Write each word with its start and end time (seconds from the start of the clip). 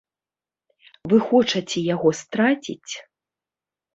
Вы 1.11 1.17
хочаце 1.27 1.79
яго 1.95 2.09
страціць? 2.21 2.93